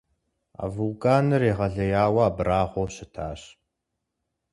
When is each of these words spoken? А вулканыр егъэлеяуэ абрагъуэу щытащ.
А 0.61 0.63
вулканыр 0.73 1.41
егъэлеяуэ 1.51 2.21
абрагъуэу 2.29 2.91
щытащ. 2.93 3.41